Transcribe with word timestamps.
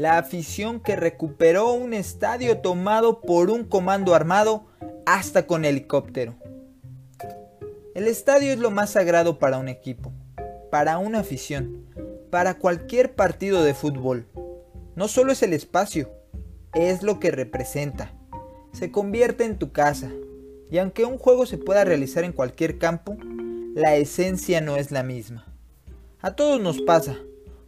la 0.00 0.16
afición 0.16 0.80
que 0.80 0.96
recuperó 0.96 1.74
un 1.74 1.92
estadio 1.92 2.60
tomado 2.60 3.20
por 3.20 3.50
un 3.50 3.64
comando 3.64 4.14
armado 4.14 4.64
hasta 5.04 5.46
con 5.46 5.66
helicóptero. 5.66 6.36
El 7.94 8.08
estadio 8.08 8.50
es 8.50 8.58
lo 8.58 8.70
más 8.70 8.88
sagrado 8.88 9.38
para 9.38 9.58
un 9.58 9.68
equipo, 9.68 10.10
para 10.70 10.96
una 10.96 11.18
afición, 11.18 11.84
para 12.30 12.54
cualquier 12.54 13.14
partido 13.14 13.62
de 13.62 13.74
fútbol. 13.74 14.26
No 14.96 15.06
solo 15.06 15.32
es 15.32 15.42
el 15.42 15.52
espacio, 15.52 16.10
es 16.72 17.02
lo 17.02 17.20
que 17.20 17.30
representa. 17.30 18.14
Se 18.72 18.90
convierte 18.90 19.44
en 19.44 19.58
tu 19.58 19.70
casa, 19.70 20.10
y 20.70 20.78
aunque 20.78 21.04
un 21.04 21.18
juego 21.18 21.44
se 21.44 21.58
pueda 21.58 21.84
realizar 21.84 22.24
en 22.24 22.32
cualquier 22.32 22.78
campo, 22.78 23.18
la 23.74 23.96
esencia 23.96 24.62
no 24.62 24.78
es 24.78 24.92
la 24.92 25.02
misma. 25.02 25.52
A 26.22 26.36
todos 26.36 26.58
nos 26.58 26.80
pasa, 26.80 27.18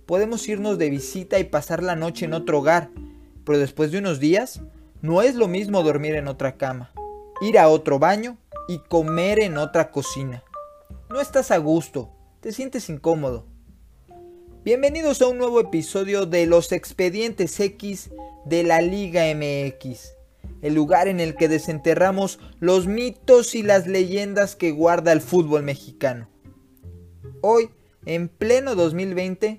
podemos 0.06 0.48
irnos 0.48 0.78
de 0.78 0.90
visita 0.90 1.38
y 1.38 1.44
pasar 1.44 1.82
la 1.82 1.96
noche 1.96 2.24
en 2.24 2.34
otro 2.34 2.58
hogar, 2.58 2.90
pero 3.44 3.58
después 3.58 3.90
de 3.90 3.98
unos 3.98 4.20
días 4.20 4.60
no 5.00 5.22
es 5.22 5.34
lo 5.34 5.48
mismo 5.48 5.82
dormir 5.82 6.14
en 6.14 6.28
otra 6.28 6.56
cama, 6.56 6.92
ir 7.40 7.58
a 7.58 7.68
otro 7.68 7.98
baño 7.98 8.38
y 8.68 8.78
comer 8.78 9.40
en 9.40 9.58
otra 9.58 9.90
cocina. 9.90 10.42
No 11.10 11.20
estás 11.20 11.50
a 11.50 11.58
gusto, 11.58 12.10
te 12.40 12.52
sientes 12.52 12.88
incómodo. 12.88 13.46
Bienvenidos 14.64 15.20
a 15.22 15.26
un 15.26 15.38
nuevo 15.38 15.60
episodio 15.60 16.24
de 16.26 16.46
los 16.46 16.70
expedientes 16.72 17.58
X 17.58 18.10
de 18.44 18.62
la 18.62 18.80
Liga 18.80 19.24
MX, 19.34 20.14
el 20.62 20.74
lugar 20.74 21.08
en 21.08 21.18
el 21.18 21.34
que 21.34 21.48
desenterramos 21.48 22.38
los 22.60 22.86
mitos 22.86 23.54
y 23.56 23.62
las 23.62 23.86
leyendas 23.86 24.54
que 24.54 24.70
guarda 24.70 25.12
el 25.12 25.20
fútbol 25.20 25.64
mexicano. 25.64 26.28
Hoy, 27.40 27.70
en 28.06 28.28
pleno 28.28 28.76
2020, 28.76 29.58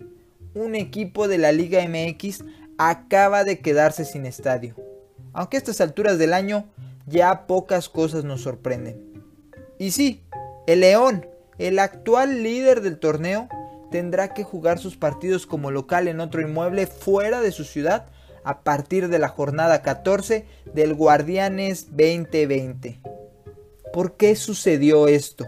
un 0.53 0.75
equipo 0.75 1.27
de 1.27 1.37
la 1.37 1.51
Liga 1.51 1.81
MX 1.87 2.43
acaba 2.77 3.43
de 3.43 3.59
quedarse 3.59 4.05
sin 4.05 4.25
estadio. 4.25 4.75
Aunque 5.33 5.57
a 5.57 5.59
estas 5.59 5.81
alturas 5.81 6.17
del 6.17 6.33
año 6.33 6.65
ya 7.07 7.47
pocas 7.47 7.89
cosas 7.89 8.23
nos 8.23 8.41
sorprenden. 8.41 9.23
Y 9.79 9.91
sí, 9.91 10.23
el 10.67 10.81
León, 10.81 11.25
el 11.57 11.79
actual 11.79 12.43
líder 12.43 12.81
del 12.81 12.99
torneo, 12.99 13.47
tendrá 13.91 14.33
que 14.33 14.43
jugar 14.43 14.79
sus 14.79 14.95
partidos 14.95 15.45
como 15.45 15.71
local 15.71 16.07
en 16.07 16.19
otro 16.19 16.41
inmueble 16.41 16.87
fuera 16.87 17.41
de 17.41 17.51
su 17.51 17.63
ciudad 17.63 18.07
a 18.43 18.61
partir 18.61 19.07
de 19.07 19.19
la 19.19 19.29
jornada 19.29 19.81
14 19.81 20.45
del 20.73 20.93
Guardianes 20.93 21.87
2020. 21.91 22.99
¿Por 23.91 24.17
qué 24.17 24.35
sucedió 24.35 25.07
esto? 25.07 25.47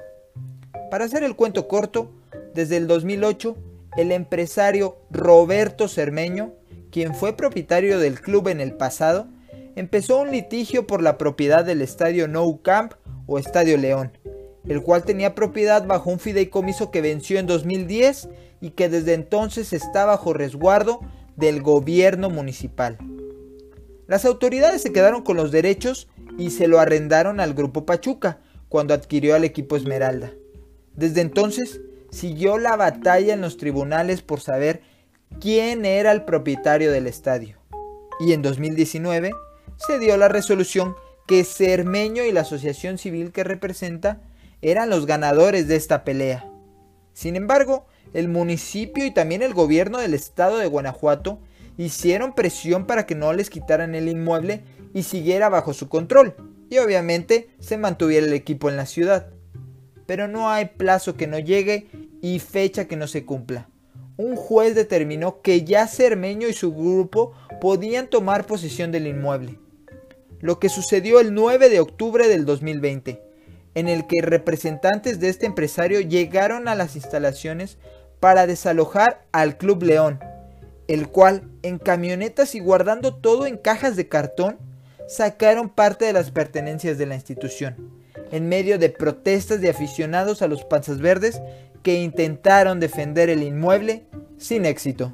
Para 0.92 1.06
hacer 1.06 1.24
el 1.24 1.36
cuento 1.36 1.68
corto, 1.68 2.12
desde 2.54 2.78
el 2.78 2.88
2008 2.88 3.58
el 3.98 4.12
empresario 4.12 4.98
Roberto 5.10 5.88
Cermeño, 5.88 6.54
quien 6.92 7.16
fue 7.16 7.36
propietario 7.36 8.00
del 8.00 8.20
club 8.20 8.48
en 8.48 8.62
el 8.62 8.74
pasado, 8.74 9.28
empezó 9.76 10.22
un 10.22 10.32
litigio 10.32 10.88
por 10.88 11.02
la 11.02 11.18
propiedad 11.18 11.66
del 11.66 11.82
estadio 11.82 12.28
Nou 12.28 12.62
Camp 12.62 12.94
o 13.28 13.40
Estadio 13.40 13.78
León, 13.78 14.12
el 14.68 14.82
cual 14.82 15.04
tenía 15.04 15.36
propiedad 15.36 15.86
bajo 15.86 16.10
un 16.10 16.20
fideicomiso 16.20 16.92
que 16.92 17.02
venció 17.02 17.40
en 17.40 17.48
2010 17.48 18.30
y 18.62 18.72
que 18.72 18.90
desde 18.90 19.14
entonces 19.14 19.74
está 19.74 20.06
bajo 20.06 20.34
resguardo 20.34 21.02
del 21.36 21.62
gobierno 21.62 22.30
municipal. 22.30 22.98
Las 24.08 24.26
autoridades 24.26 24.82
se 24.82 24.94
quedaron 24.94 25.24
con 25.24 25.36
los 25.36 25.52
derechos 25.52 26.08
y 26.38 26.52
se 26.52 26.68
lo 26.68 26.80
arrendaron 26.80 27.40
al 27.40 27.54
Grupo 27.54 27.86
Pachuca 27.86 28.40
cuando 28.70 28.94
adquirió 28.94 29.36
al 29.36 29.44
equipo 29.44 29.76
Esmeralda. 29.76 30.32
Desde 30.96 31.22
entonces, 31.22 31.82
siguió 32.16 32.58
la 32.58 32.78
batalla 32.78 33.34
en 33.34 33.42
los 33.42 33.58
tribunales 33.58 34.22
por 34.22 34.40
saber 34.40 34.82
quién 35.42 35.86
era 35.86 36.12
el 36.12 36.24
propietario 36.24 36.92
del 36.92 37.08
estadio. 37.08 37.58
Y 38.20 38.32
en 38.32 38.42
2019 38.42 39.34
se 39.76 40.00
dio 40.00 40.16
la 40.16 40.30
resolución 40.30 40.96
que 41.28 41.44
Cermeño 41.44 42.24
y 42.24 42.32
la 42.32 42.42
asociación 42.42 42.98
civil 42.98 43.32
que 43.32 43.44
representa 43.44 44.22
eran 44.62 44.90
los 44.90 45.06
ganadores 45.06 45.68
de 45.68 45.76
esta 45.76 46.06
pelea. 46.06 46.50
Sin 47.14 47.36
embargo, 47.36 47.86
el 48.14 48.30
municipio 48.30 49.06
y 49.06 49.12
también 49.12 49.42
el 49.42 49.54
gobierno 49.54 50.00
del 50.00 50.14
estado 50.14 50.58
de 50.58 50.68
Guanajuato 50.68 51.40
hicieron 51.78 52.34
presión 52.34 52.86
para 52.86 53.06
que 53.06 53.16
no 53.16 53.34
les 53.34 53.50
quitaran 53.50 53.94
el 53.94 54.08
inmueble 54.08 54.64
y 54.94 55.04
siguiera 55.04 55.50
bajo 55.50 55.74
su 55.74 55.90
control, 55.90 56.36
y 56.70 56.78
obviamente 56.78 57.50
se 57.60 57.78
mantuviera 57.78 58.26
el 58.26 58.34
equipo 58.34 58.70
en 58.70 58.78
la 58.78 58.86
ciudad. 58.86 59.35
Pero 60.06 60.28
no 60.28 60.50
hay 60.50 60.66
plazo 60.66 61.16
que 61.16 61.28
no 61.28 61.40
llegue 61.40 61.88
y 62.22 62.40
fecha 62.40 62.86
que 62.86 62.96
no 62.96 63.08
se 63.08 63.26
cumpla. 63.26 63.70
Un 64.18 64.36
juez 64.36 64.76
determinó 64.76 65.42
que 65.42 65.64
ya 65.64 65.88
Cermeño 65.88 66.48
y 66.48 66.54
su 66.54 66.74
grupo 66.74 67.34
podían 67.60 68.08
tomar 68.08 68.46
posesión 68.46 68.92
del 68.92 69.08
inmueble. 69.08 69.60
Lo 70.40 70.60
que 70.60 70.70
sucedió 70.70 71.20
el 71.20 71.34
9 71.34 71.70
de 71.70 71.80
octubre 71.80 72.28
del 72.28 72.46
2020, 72.46 73.22
en 73.74 73.88
el 73.90 74.08
que 74.08 74.22
representantes 74.22 75.20
de 75.20 75.30
este 75.30 75.46
empresario 75.46 76.00
llegaron 76.00 76.68
a 76.68 76.76
las 76.76 76.96
instalaciones 76.96 77.78
para 78.20 78.48
desalojar 78.48 79.26
al 79.32 79.58
Club 79.58 79.84
León, 79.84 80.20
el 80.88 81.10
cual, 81.10 81.50
en 81.62 81.78
camionetas 81.78 82.56
y 82.56 82.60
guardando 82.60 83.16
todo 83.16 83.46
en 83.48 83.58
cajas 83.58 83.96
de 83.96 84.08
cartón, 84.08 84.58
sacaron 85.08 85.70
parte 85.70 86.06
de 86.06 86.14
las 86.14 86.32
pertenencias 86.32 86.98
de 86.98 87.06
la 87.06 87.16
institución, 87.16 87.76
en 88.32 88.50
medio 88.50 88.80
de 88.80 88.90
protestas 88.90 89.62
de 89.62 89.70
aficionados 89.70 90.42
a 90.42 90.48
los 90.48 90.64
panzas 90.64 91.00
verdes 91.00 91.42
que 91.84 92.02
intentaron 92.02 92.80
defender 92.80 93.30
el 93.30 93.44
inmueble 93.44 94.04
sin 94.38 94.66
éxito. 94.66 95.14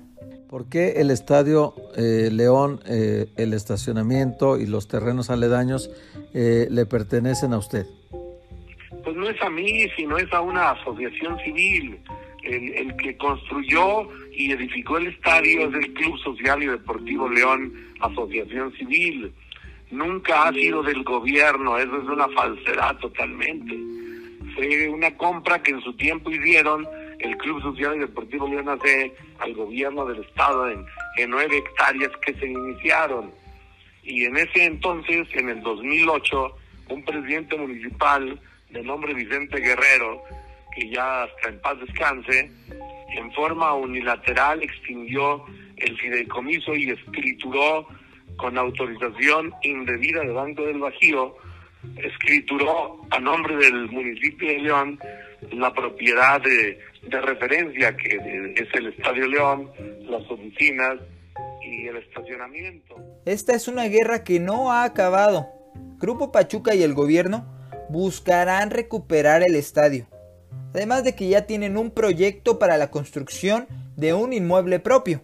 ¿Por 0.50 0.68
qué 0.68 0.96
el 0.98 1.12
Estadio 1.12 1.74
eh, 1.96 2.30
León, 2.32 2.82
eh, 2.86 3.28
el 3.38 3.54
estacionamiento 3.54 4.60
y 4.60 4.66
los 4.66 4.90
terrenos 4.90 5.30
aledaños 5.30 5.90
eh, 6.34 6.68
le 6.70 6.86
pertenecen 6.86 7.54
a 7.54 7.58
usted? 7.58 7.86
Pues 9.04 9.16
no 9.16 9.30
es 9.30 9.42
a 9.42 9.50
mí, 9.50 9.86
sino 9.96 10.18
es 10.18 10.32
a 10.34 10.42
una 10.42 10.72
asociación 10.72 11.40
civil. 11.40 12.00
El, 12.44 12.74
el 12.74 12.96
que 12.98 13.16
construyó 13.18 14.10
y 14.34 14.52
edificó 14.52 14.98
el 14.98 15.08
estadio 15.08 15.70
es 15.70 15.74
el 15.74 15.94
Club 15.94 16.18
Social 16.20 16.62
y 16.64 16.68
Deportivo 16.68 17.30
León, 17.30 17.74
Asociación 18.02 18.74
Civil. 18.74 19.32
Nunca 19.91 20.47
ha 20.47 20.53
sido 20.53 20.81
del 20.84 21.03
gobierno, 21.03 21.78
eso 21.78 21.97
es 21.97 22.07
una 22.07 22.28
falsedad 22.29 22.97
totalmente 22.97 23.78
fue 24.56 24.90
una 24.90 25.16
compra 25.18 25.62
que 25.62 25.72
en 25.72 25.81
su 25.81 25.94
tiempo 25.94 26.29
hicieron 26.31 26.88
el 27.19 27.38
Club 27.38 27.62
Social 27.62 27.96
y 27.96 28.00
Deportivo 28.00 28.47
León 28.47 28.69
hace 28.69 29.13
al 29.40 29.53
gobierno 29.53 30.06
del 30.06 30.24
estado 30.24 30.69
en, 30.69 30.85
nueve 31.28 31.57
hectáreas 31.57 32.12
que 32.25 32.34
se 32.34 32.47
iniciaron. 32.47 33.31
Y 34.03 34.25
en 34.25 34.38
ese 34.38 34.66
entonces, 34.66 35.28
en 35.34 35.50
el 35.50 35.62
2008, 35.62 36.56
un 36.90 37.06
presidente 37.06 37.58
municipal 37.58 38.40
de 38.72 38.84
nombre 38.84 39.13
Vicente 39.13 39.59
Guerrero, 39.59 40.23
que 40.75 40.90
ya 40.90 41.23
hasta 41.23 41.50
en 41.50 41.62
paz 41.62 41.79
descanse, 41.79 42.52
en 43.16 43.31
forma 43.34 43.73
unilateral 43.73 44.63
extinguió 44.63 45.46
el 45.78 45.97
fideicomiso 46.00 46.73
y 46.73 46.90
escrituró 46.90 47.88
con 48.41 48.57
autorización 48.57 49.53
indebida 49.62 50.22
del 50.22 50.34
Banco 50.34 50.63
del 50.63 50.79
Bajío 50.79 51.35
escrituró 51.97 53.02
a 53.12 53.19
nombre 53.19 53.56
del 53.56 53.90
municipio 53.90 54.47
de 54.47 54.59
León 54.59 55.00
la 55.52 55.72
propiedad 55.74 56.41
de, 56.41 56.79
referencia 57.22 57.96
que 57.96 58.53
es 58.56 58.68
el 58.74 58.88
Estadio 58.88 59.28
León, 59.28 59.69
las 60.03 60.29
oficinas 60.29 60.97
y 61.63 61.88
el 61.88 61.97
estacionamiento. 61.97 62.96
Esta 63.25 63.56
es 63.56 63.68
una 63.68 63.85
guerra 63.85 64.24
que 64.24 64.40
no 64.40 64.72
ha 64.72 64.84
acabado. 64.84 65.47
Grupo 65.97 66.31
Pachuca 66.31 66.75
y 66.75 66.84
el 66.84 66.94
gobierno 66.94 67.46
buscarán 67.90 68.72
recuperar 68.72 69.44
el 69.44 69.56
estadio. 69.56 70.08
Además 70.73 71.03
de 71.03 71.16
que 71.16 71.28
ya 71.28 71.46
tienen 71.46 71.78
un 71.78 71.91
proyecto 71.91 72.58
para 72.58 72.78
la 72.78 72.90
construcción 72.90 73.67
de 73.96 74.14
un 74.14 74.34
inmueble 74.34 74.79
propio, 74.79 75.22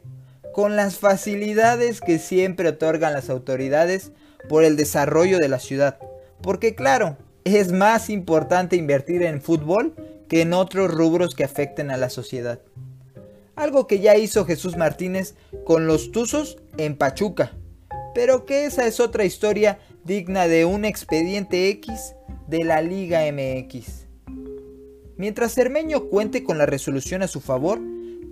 con 0.58 0.76
las 0.76 0.98
facilidades 0.98 2.02
que 2.02 2.18
siempre 2.18 2.70
otorgan 2.70 3.14
las 3.14 3.30
autoridades 3.30 4.12
por 4.50 4.64
el 4.64 4.76
desarrollo 4.76 5.38
de 5.38 5.50
la 5.50 5.60
ciudad. 5.60 6.00
Porque 6.42 6.74
claro, 6.74 7.16
es 7.44 7.72
más 7.72 8.10
importante 8.10 8.76
invertir 8.76 9.22
en 9.22 9.40
fútbol 9.40 9.94
que 10.28 10.42
en 10.42 10.54
otros 10.54 10.90
rubros 10.90 11.36
que 11.36 11.44
afecten 11.44 11.92
a 11.92 11.98
la 11.98 12.10
sociedad. 12.10 12.60
Algo 13.56 13.86
que 13.86 14.00
ya 14.00 14.18
hizo 14.18 14.46
Jesús 14.46 14.78
Martínez 14.78 15.36
con 15.64 15.86
los 15.86 16.12
Tuzos 16.12 16.58
en 16.78 16.98
Pachuca. 16.98 17.52
Pero 18.16 18.48
que 18.48 18.66
esa 18.66 18.88
es 18.88 19.00
otra 19.00 19.26
historia 19.26 19.78
digna 20.06 20.48
de 20.48 20.66
un 20.66 20.86
expediente 20.86 21.70
X 21.70 22.16
de 22.48 22.64
la 22.64 22.82
Liga 22.82 23.20
MX. 23.32 24.08
Mientras 25.18 25.54
Cermeño 25.54 26.06
cuente 26.06 26.44
con 26.44 26.58
la 26.58 26.66
resolución 26.66 27.22
a 27.22 27.28
su 27.28 27.42
favor, 27.42 27.80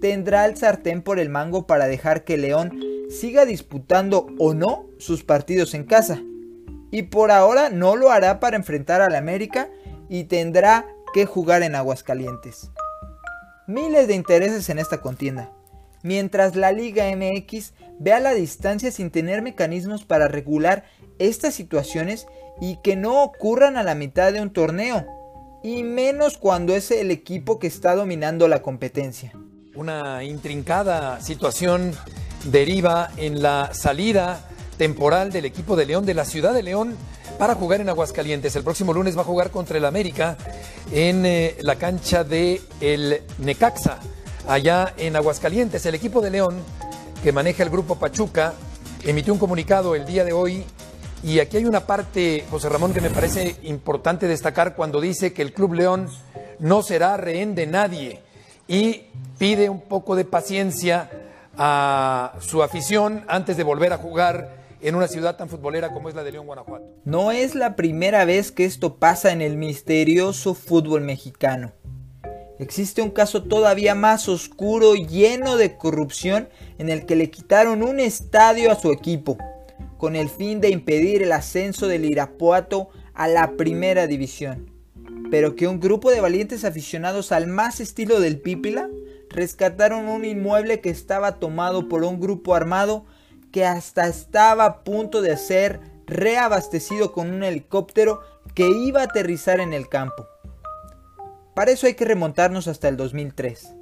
tendrá 0.05 0.45
el 0.45 0.55
sartén 0.55 1.01
por 1.01 1.17
el 1.17 1.29
mango 1.29 1.65
para 1.65 1.87
dejar 1.87 2.25
que 2.25 2.37
León 2.37 2.79
siga 3.09 3.43
disputando 3.43 4.27
o 4.37 4.53
no 4.53 4.85
sus 4.99 5.23
partidos 5.23 5.73
en 5.73 5.83
casa 5.83 6.21
y 6.91 7.01
por 7.01 7.31
ahora 7.31 7.71
no 7.71 7.95
lo 7.95 8.11
hará 8.11 8.39
para 8.39 8.55
enfrentar 8.55 9.01
al 9.01 9.15
América 9.15 9.67
y 10.07 10.25
tendrá 10.25 10.85
que 11.11 11.25
jugar 11.25 11.63
en 11.63 11.73
Aguascalientes. 11.73 12.69
Miles 13.65 14.07
de 14.07 14.13
intereses 14.13 14.69
en 14.69 14.77
esta 14.77 15.01
contienda, 15.01 15.51
mientras 16.03 16.55
la 16.55 16.71
Liga 16.71 17.05
MX 17.05 17.73
ve 17.97 18.13
a 18.13 18.19
la 18.19 18.35
distancia 18.35 18.91
sin 18.91 19.09
tener 19.09 19.41
mecanismos 19.41 20.05
para 20.05 20.27
regular 20.27 20.83
estas 21.17 21.55
situaciones 21.55 22.27
y 22.61 22.77
que 22.83 22.95
no 22.95 23.23
ocurran 23.23 23.75
a 23.75 23.81
la 23.81 23.95
mitad 23.95 24.31
de 24.31 24.41
un 24.41 24.53
torneo, 24.53 25.03
y 25.63 25.81
menos 25.81 26.37
cuando 26.37 26.75
es 26.75 26.91
el 26.91 27.09
equipo 27.09 27.57
que 27.57 27.65
está 27.65 27.95
dominando 27.95 28.47
la 28.47 28.61
competencia. 28.61 29.33
Una 29.75 30.23
intrincada 30.23 31.19
situación 31.19 31.91
deriva 32.45 33.09
en 33.17 33.41
la 33.41 33.73
salida 33.73 34.47
temporal 34.77 35.33
del 35.33 35.43
equipo 35.43 35.75
de 35.75 35.85
León 35.85 36.05
de 36.05 36.13
la 36.13 36.23
ciudad 36.23 36.53
de 36.53 36.63
León 36.63 36.95
para 37.37 37.55
jugar 37.55 37.81
en 37.81 37.89
Aguascalientes. 37.89 38.55
El 38.55 38.63
próximo 38.63 38.93
lunes 38.93 39.17
va 39.17 39.21
a 39.21 39.25
jugar 39.25 39.51
contra 39.51 39.77
el 39.77 39.83
América 39.83 40.37
en 40.93 41.25
eh, 41.25 41.57
la 41.59 41.75
cancha 41.75 42.23
de 42.23 42.61
el 42.79 43.21
Necaxa, 43.39 43.99
allá 44.47 44.93
en 44.95 45.17
Aguascalientes. 45.17 45.85
El 45.85 45.95
equipo 45.95 46.21
de 46.21 46.29
León, 46.29 46.55
que 47.21 47.33
maneja 47.33 47.61
el 47.61 47.69
grupo 47.69 47.95
Pachuca, 47.95 48.53
emitió 49.03 49.33
un 49.33 49.39
comunicado 49.39 49.93
el 49.93 50.05
día 50.05 50.23
de 50.23 50.31
hoy 50.31 50.63
y 51.21 51.39
aquí 51.39 51.57
hay 51.57 51.65
una 51.65 51.81
parte, 51.81 52.45
José 52.49 52.69
Ramón, 52.69 52.93
que 52.93 53.01
me 53.01 53.09
parece 53.09 53.57
importante 53.63 54.25
destacar 54.25 54.73
cuando 54.73 55.01
dice 55.01 55.33
que 55.33 55.41
el 55.41 55.51
Club 55.51 55.73
León 55.73 56.07
no 56.59 56.81
será 56.81 57.17
rehén 57.17 57.55
de 57.55 57.67
nadie 57.67 58.24
y 58.67 59.03
pide 59.37 59.69
un 59.69 59.81
poco 59.81 60.15
de 60.15 60.25
paciencia 60.25 61.09
a 61.57 62.33
su 62.39 62.63
afición 62.63 63.23
antes 63.27 63.57
de 63.57 63.63
volver 63.63 63.93
a 63.93 63.97
jugar 63.97 64.65
en 64.81 64.95
una 64.95 65.07
ciudad 65.07 65.37
tan 65.37 65.49
futbolera 65.49 65.91
como 65.93 66.09
es 66.09 66.15
la 66.15 66.23
de 66.23 66.31
León, 66.31 66.45
Guanajuato. 66.45 66.85
No 67.05 67.31
es 67.31 67.55
la 67.55 67.75
primera 67.75 68.25
vez 68.25 68.51
que 68.51 68.65
esto 68.65 68.95
pasa 68.95 69.31
en 69.31 69.41
el 69.41 69.57
misterioso 69.57 70.53
fútbol 70.53 71.01
mexicano. 71.01 71.71
Existe 72.59 73.01
un 73.01 73.09
caso 73.09 73.43
todavía 73.43 73.95
más 73.95 74.29
oscuro, 74.29 74.95
lleno 74.95 75.57
de 75.57 75.75
corrupción, 75.75 76.47
en 76.77 76.89
el 76.89 77.05
que 77.05 77.15
le 77.15 77.29
quitaron 77.29 77.83
un 77.83 77.99
estadio 77.99 78.71
a 78.71 78.75
su 78.75 78.91
equipo, 78.91 79.37
con 79.97 80.15
el 80.15 80.29
fin 80.29 80.61
de 80.61 80.69
impedir 80.69 81.21
el 81.23 81.33
ascenso 81.33 81.87
del 81.87 82.05
Irapuato 82.05 82.89
a 83.13 83.27
la 83.27 83.51
primera 83.57 84.07
división. 84.07 84.74
Pero 85.31 85.55
que 85.55 85.67
un 85.67 85.79
grupo 85.79 86.11
de 86.11 86.21
valientes 86.21 86.65
aficionados 86.65 87.31
al 87.31 87.47
más 87.47 87.79
estilo 87.79 88.19
del 88.19 88.39
Pípila 88.39 88.89
rescataron 89.29 90.07
un 90.07 90.25
inmueble 90.25 90.81
que 90.81 90.89
estaba 90.89 91.39
tomado 91.39 91.89
por 91.89 92.03
un 92.03 92.19
grupo 92.19 92.55
armado 92.55 93.05
que 93.51 93.65
hasta 93.65 94.07
estaba 94.07 94.65
a 94.65 94.83
punto 94.83 95.21
de 95.21 95.37
ser 95.37 95.79
reabastecido 96.07 97.11
con 97.11 97.31
un 97.31 97.43
helicóptero 97.43 98.21
que 98.53 98.69
iba 98.69 99.01
a 99.01 99.05
aterrizar 99.05 99.59
en 99.59 99.73
el 99.73 99.89
campo. 99.89 100.27
Para 101.53 101.71
eso 101.71 101.87
hay 101.87 101.93
que 101.93 102.05
remontarnos 102.05 102.67
hasta 102.67 102.89
el 102.89 102.97
2003, 102.97 103.73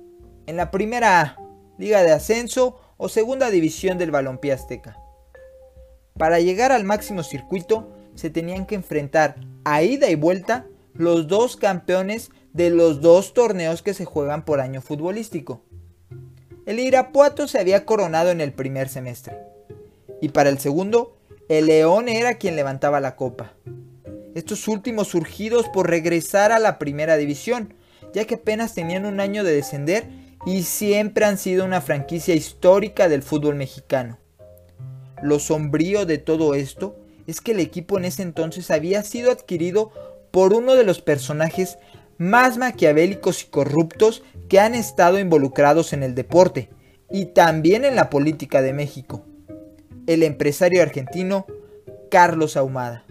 en 0.46 0.58
la 0.58 0.70
primera 0.70 1.22
A, 1.22 1.38
Liga 1.78 2.04
de 2.04 2.12
Ascenso 2.12 2.80
o 2.98 3.10
Segunda 3.10 3.50
División 3.50 3.98
del 3.98 4.12
Balompié 4.12 4.54
Azteca. 4.54 4.98
Para 6.18 6.40
llegar 6.40 6.72
al 6.72 6.84
máximo 6.84 7.24
circuito 7.24 7.92
se 8.14 8.30
tenían 8.30 8.68
que 8.68 8.76
enfrentar 8.76 9.38
a 9.66 9.82
ida 9.82 10.10
y 10.10 10.16
vuelta 10.16 10.68
los 10.94 11.28
dos 11.28 11.56
campeones 11.56 12.32
de 12.54 12.70
los 12.70 13.02
dos 13.02 13.34
torneos 13.34 13.82
que 13.82 13.94
se 13.94 14.06
juegan 14.06 14.46
por 14.46 14.60
año 14.60 14.82
futbolístico. 14.82 15.62
El 16.66 16.80
Irapuato 16.80 17.48
se 17.48 17.60
había 17.60 17.86
coronado 17.86 18.30
en 18.30 18.42
el 18.42 18.54
primer 18.54 18.90
semestre 18.90 19.36
y 20.24 20.30
para 20.30 20.50
el 20.50 20.58
segundo, 20.58 21.18
el 21.50 21.66
León 21.66 22.08
era 22.08 22.36
quien 22.36 22.56
levantaba 22.56 23.02
la 23.02 23.18
copa. 23.18 23.54
Estos 24.36 24.70
últimos 24.70 25.10
surgidos 25.10 25.68
por 25.68 25.90
regresar 25.90 26.54
a 26.54 26.60
la 26.60 26.80
primera 26.80 27.18
división, 27.18 27.74
ya 28.14 28.24
que 28.26 28.36
apenas 28.36 28.74
tenían 28.74 29.06
un 29.06 29.20
año 29.20 29.44
de 29.44 29.54
descender 29.54 30.08
y 30.46 30.64
siempre 30.64 31.26
han 31.26 31.38
sido 31.38 31.66
una 31.66 31.82
franquicia 31.82 32.36
histórica 32.36 33.10
del 33.10 33.22
fútbol 33.22 33.56
mexicano. 33.56 34.18
Lo 35.22 35.40
sombrío 35.40 36.06
de 36.06 36.20
todo 36.20 36.56
esto 36.56 36.96
es 37.28 37.42
que 37.42 37.52
el 37.52 37.60
equipo 37.60 37.98
en 37.98 38.06
ese 38.06 38.22
entonces 38.22 38.72
había 38.72 39.04
sido 39.04 39.30
adquirido 39.30 39.92
por 40.34 40.56
uno 40.56 40.74
de 40.74 40.84
los 40.84 41.00
personajes 41.00 41.78
más 42.18 42.58
maquiavélicos 42.58 43.44
y 43.44 43.46
corruptos 43.46 44.24
que 44.50 44.60
han 44.60 44.74
estado 44.74 45.20
involucrados 45.20 45.94
en 45.94 46.02
el 46.02 46.16
deporte 46.16 46.72
y 47.12 47.26
también 47.26 47.86
en 47.86 47.96
la 47.96 48.10
política 48.10 48.64
de 48.64 48.74
México 48.74 49.24
el 50.08 50.24
empresario 50.24 50.82
argentino 50.82 51.46
Carlos 52.10 52.58
Ahumada, 52.58 53.06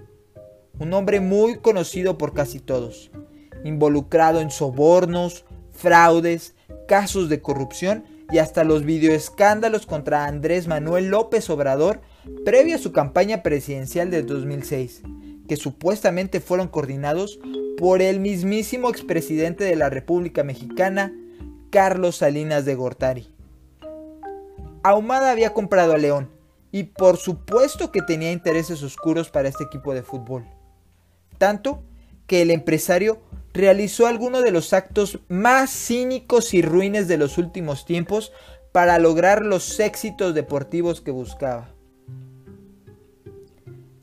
un 0.80 0.92
hombre 0.94 1.20
muy 1.20 1.58
conocido 1.58 2.18
por 2.18 2.34
casi 2.34 2.58
todos, 2.58 3.12
involucrado 3.62 4.40
en 4.40 4.50
sobornos, 4.50 5.44
fraudes, 5.70 6.56
casos 6.88 7.28
de 7.28 7.40
corrupción 7.40 8.04
y 8.32 8.38
hasta 8.38 8.64
los 8.64 8.84
videoescándalos 8.84 9.86
contra 9.86 10.26
Andrés 10.26 10.66
Manuel 10.66 11.06
López 11.06 11.48
Obrador 11.50 12.00
previo 12.44 12.74
a 12.74 12.80
su 12.80 12.90
campaña 12.90 13.44
presidencial 13.44 14.10
de 14.10 14.24
2006, 14.24 15.02
que 15.48 15.56
supuestamente 15.56 16.40
fueron 16.40 16.68
coordinados 16.68 17.38
por 17.78 18.02
el 18.02 18.20
mismísimo 18.20 18.88
expresidente 18.88 19.64
de 19.64 19.76
la 19.76 19.90
República 19.90 20.44
Mexicana, 20.44 21.12
Carlos 21.70 22.16
Salinas 22.16 22.64
de 22.64 22.74
Gortari. 22.74 23.28
Ahumada 24.82 25.30
había 25.30 25.52
comprado 25.52 25.92
a 25.92 25.98
León, 25.98 26.30
y 26.72 26.84
por 26.84 27.18
supuesto 27.18 27.92
que 27.92 28.02
tenía 28.02 28.32
intereses 28.32 28.82
oscuros 28.82 29.30
para 29.30 29.48
este 29.48 29.64
equipo 29.64 29.94
de 29.94 30.02
fútbol. 30.02 30.46
Tanto 31.38 31.82
que 32.26 32.42
el 32.42 32.50
empresario 32.50 33.20
realizó 33.52 34.06
algunos 34.06 34.42
de 34.42 34.50
los 34.50 34.72
actos 34.72 35.20
más 35.28 35.70
cínicos 35.70 36.54
y 36.54 36.62
ruines 36.62 37.08
de 37.08 37.18
los 37.18 37.36
últimos 37.36 37.84
tiempos 37.84 38.32
para 38.72 38.98
lograr 38.98 39.44
los 39.44 39.78
éxitos 39.80 40.34
deportivos 40.34 41.02
que 41.02 41.10
buscaba. 41.10 41.71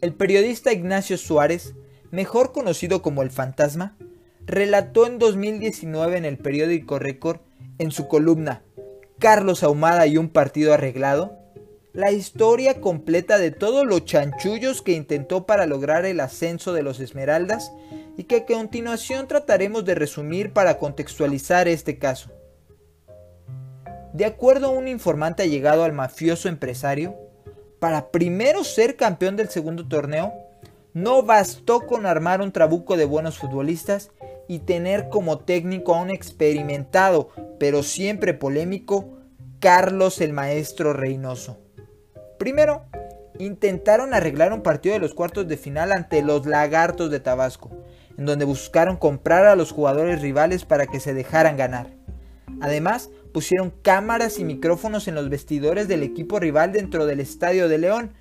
El 0.02 0.14
periodista 0.14 0.72
Ignacio 0.72 1.18
Suárez, 1.18 1.74
mejor 2.10 2.54
conocido 2.54 3.02
como 3.02 3.22
El 3.22 3.32
Fantasma, 3.32 3.98
relató 4.46 5.06
en 5.06 5.20
2019 5.20 6.18
en 6.18 6.24
el 6.24 6.38
periódico 6.38 7.00
Récord, 7.00 7.42
en 7.80 7.92
su 7.92 8.08
columna 8.08 8.64
Carlos 9.20 9.62
Ahumada 9.62 10.08
y 10.08 10.16
un 10.16 10.30
partido 10.30 10.74
arreglado, 10.74 11.38
la 11.92 12.14
historia 12.14 12.80
completa 12.80 13.38
de 13.38 13.52
todos 13.52 13.86
los 13.86 14.06
chanchullos 14.06 14.82
que 14.82 14.94
intentó 14.94 15.46
para 15.46 15.66
lograr 15.66 16.06
el 16.06 16.22
ascenso 16.22 16.72
de 16.72 16.82
los 16.82 17.02
Esmeraldas 17.02 17.74
y 18.16 18.24
que 18.24 18.38
a 18.38 18.46
continuación 18.46 19.28
trataremos 19.28 19.84
de 19.84 19.96
resumir 19.96 20.54
para 20.54 20.78
contextualizar 20.78 21.68
este 21.68 21.98
caso. 21.98 22.32
De 24.14 24.24
acuerdo 24.24 24.68
a 24.68 24.72
un 24.72 24.88
informante 24.88 25.44
allegado 25.44 25.84
al 25.84 25.92
mafioso 25.92 26.48
empresario, 26.48 27.18
para 27.80 28.12
primero 28.12 28.64
ser 28.64 28.96
campeón 28.96 29.36
del 29.36 29.50
segundo 29.50 29.88
torneo, 29.88 30.34
no 30.94 31.24
bastó 31.24 31.86
con 31.86 32.06
armar 32.06 32.42
un 32.42 32.52
trabuco 32.52 32.98
de 32.98 33.06
buenos 33.06 33.38
futbolistas 33.38 34.12
y 34.48 34.60
tener 34.60 35.10
como 35.10 35.40
técnico 35.40 35.96
a 35.96 36.02
un 36.02 36.10
experimentado, 36.10 37.30
pero 37.60 37.84
siempre 37.84 38.34
polémico, 38.34 39.18
Carlos 39.60 40.22
el 40.22 40.34
Maestro 40.34 40.94
Reynoso. 40.94 41.58
Primero, 42.38 42.86
intentaron 43.38 44.14
arreglar 44.14 44.54
un 44.54 44.64
partido 44.64 44.94
de 44.94 45.00
los 45.00 45.14
cuartos 45.14 45.48
de 45.48 45.58
final 45.58 45.92
ante 45.92 46.22
los 46.22 46.46
Lagartos 46.46 47.12
de 47.12 47.20
Tabasco, 47.20 47.70
en 48.18 48.26
donde 48.26 48.46
buscaron 48.46 48.98
comprar 48.98 49.46
a 49.46 49.56
los 49.56 49.72
jugadores 49.72 50.22
rivales 50.22 50.66
para 50.66 50.88
que 50.88 51.00
se 51.00 51.14
dejaran 51.14 51.58
ganar. 51.58 51.88
Además, 52.62 53.10
pusieron 53.32 53.72
cámaras 53.82 54.40
y 54.40 54.44
micrófonos 54.44 55.08
en 55.08 55.16
los 55.16 55.30
vestidores 55.30 55.88
del 55.88 56.04
equipo 56.04 56.40
rival 56.40 56.72
dentro 56.72 57.06
del 57.06 57.20
Estadio 57.20 57.70
de 57.70 57.78
León, 57.78 58.14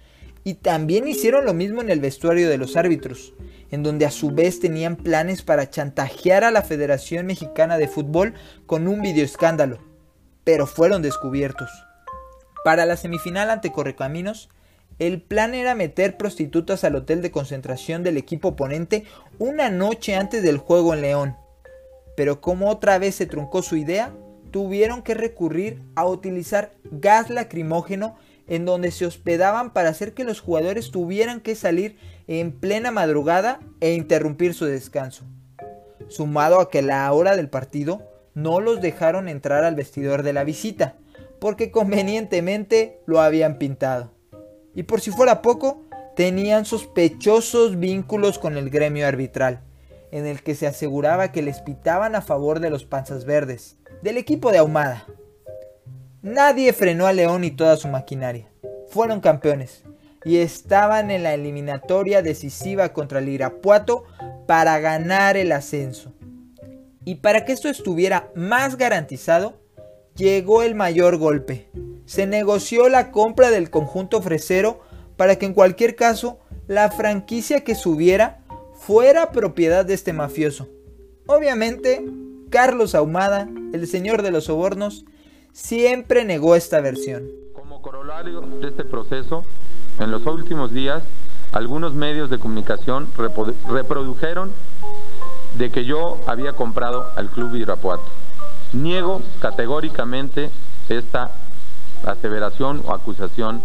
y 0.45 0.55
también 0.55 1.09
hicieron 1.09 1.45
lo 1.45 1.53
mismo 1.53 1.83
en 1.83 1.91
el 1.91 2.00
vestuario 2.00 2.49
de 2.49 2.59
los 2.59 2.77
árbitros, 2.77 3.35
en 3.71 3.83
donde 3.83 4.07
a 4.07 4.11
su 4.11 4.31
vez 4.31 4.61
tenían 4.61 4.97
planes 4.97 5.43
para 5.43 5.69
chantajear 5.69 6.45
a 6.45 6.50
la 6.50 6.62
Federación 6.62 7.27
Mexicana 7.27 7.77
de 7.77 7.88
Fútbol 7.88 8.35
con 8.67 8.88
un 8.88 9.03
videoescándalo, 9.03 9.79
pero 10.45 10.67
fueron 10.67 11.03
descubiertos. 11.03 11.71
Para 12.65 12.87
la 12.87 12.97
semifinal 12.97 13.50
ante 13.50 13.73
Correcaminos, 13.73 14.49
el 14.99 15.23
plan 15.23 15.55
era 15.55 15.75
meter 15.75 16.17
prostitutas 16.17 16.83
al 16.83 16.97
hotel 16.97 17.23
de 17.23 17.31
concentración 17.31 18.03
del 18.03 18.17
equipo 18.17 18.49
oponente 18.49 19.05
una 19.38 19.71
noche 19.71 20.17
antes 20.17 20.43
del 20.43 20.59
juego 20.59 20.93
en 20.93 21.03
León. 21.03 21.37
Pero 22.17 22.41
como 22.41 22.69
otra 22.69 22.99
vez 22.99 23.15
se 23.15 23.27
truncó 23.27 23.62
su 23.62 23.77
idea, 23.77 24.12
tuvieron 24.50 25.02
que 25.02 25.14
recurrir 25.14 25.83
a 25.95 26.07
utilizar 26.07 26.73
gas 26.90 27.31
lacrimógeno 27.31 28.17
en 28.47 28.64
donde 28.64 28.90
se 28.90 29.07
hospedaban 29.07 29.73
para 29.73 29.90
hacer 29.90 30.14
que 30.14 30.25
los 30.25 30.40
jugadores 30.40 30.90
tuvieran 30.90 31.40
que 31.40 31.55
salir 31.55 31.97
en 32.26 32.52
plena 32.52 32.90
madrugada 32.90 33.61
e 33.81 33.93
interrumpir 33.93 34.55
su 34.55 34.64
descanso. 34.64 35.25
Sumado 36.09 36.61
a 36.61 36.71
que 36.71 36.83
la 36.83 37.12
hora 37.12 37.37
del 37.37 37.49
partido 37.50 38.02
no 38.35 38.61
los 38.61 38.81
dejaron 38.81 39.28
entrar 39.28 39.64
al 39.64 39.75
vestidor 39.75 40.23
de 40.23 40.33
la 40.33 40.45
visita, 40.45 40.97
porque 41.40 41.71
convenientemente 41.71 43.00
lo 43.07 43.21
habían 43.21 43.59
pintado. 43.59 44.12
Y 44.75 44.85
por 44.85 45.00
si 45.00 45.11
fuera 45.11 45.43
poco, 45.43 45.83
tenían 46.17 46.64
sospechosos 46.64 47.78
vínculos 47.78 48.38
con 48.38 48.57
el 48.57 48.71
gremio 48.71 49.07
arbitral, 49.07 49.61
en 50.11 50.27
el 50.27 50.43
que 50.43 50.55
se 50.55 50.67
aseguraba 50.67 51.33
que 51.33 51.43
les 51.43 51.61
pitaban 51.61 52.15
a 52.15 52.23
favor 52.23 52.61
de 52.61 52.71
los 52.71 52.85
panzas 52.85 53.25
verdes, 53.25 53.77
del 54.03 54.17
equipo 54.17 54.53
de 54.53 54.59
Ahumada. 54.59 55.07
Nadie 56.23 56.73
frenó 56.73 57.07
a 57.07 57.12
León 57.12 57.45
y 57.45 57.50
toda 57.50 57.77
su 57.77 57.88
maquinaria. 57.88 58.49
Fueron 58.88 59.21
campeones 59.21 59.85
y 60.25 60.38
estaban 60.38 61.11
en 61.11 61.23
la 61.23 61.35
eliminatoria 61.35 62.23
decisiva 62.23 62.93
contra 62.93 63.21
el 63.21 63.29
Irapuato 63.29 64.05
para 64.47 64.79
ganar 64.81 65.37
el 65.37 65.53
ascenso. 65.53 66.12
Y 67.05 67.17
para 67.17 67.45
que 67.45 67.53
esto 67.53 67.69
estuviera 67.69 68.31
más 68.35 68.77
garantizado, 68.77 69.61
llegó 70.17 70.62
el 70.62 70.75
mayor 70.75 71.17
golpe. 71.17 71.71
Se 72.05 72.27
negoció 72.27 72.88
la 72.88 73.11
compra 73.11 73.50
del 73.50 73.71
conjunto 73.71 74.21
fresero 74.21 74.81
para 75.17 75.37
que 75.37 75.47
en 75.47 75.55
cualquier 75.55 75.97
caso 75.97 76.41
la 76.67 76.91
franquicia 76.91 77.65
que 77.65 77.75
subiera 77.75 78.41
fuera 78.88 79.33
propiedad 79.33 79.85
de 79.85 79.92
este 79.92 80.14
mafioso. 80.14 80.66
Obviamente, 81.26 82.02
Carlos 82.49 82.95
Ahumada, 82.95 83.47
el 83.75 83.87
señor 83.87 84.23
de 84.23 84.30
los 84.30 84.45
sobornos, 84.45 85.04
siempre 85.52 86.25
negó 86.25 86.57
esta 86.57 86.80
versión. 86.80 87.25
Como 87.52 87.83
corolario 87.83 88.40
de 88.40 88.66
este 88.66 88.87
proceso, 88.87 89.45
en 89.99 90.11
los 90.11 90.25
últimos 90.25 90.73
días, 90.73 91.02
algunos 91.52 91.92
medios 91.92 92.30
de 92.30 92.38
comunicación 92.38 93.12
reprodujeron 93.68 94.52
de 95.59 95.71
que 95.71 95.85
yo 95.85 96.18
había 96.26 96.54
comprado 96.54 97.12
al 97.14 97.28
Club 97.28 97.57
Irapuato. 97.57 98.07
Niego 98.73 99.21
categóricamente 99.38 100.49
esta 100.88 101.33
aseveración 102.07 102.83
o 102.87 102.95
acusación. 102.95 103.61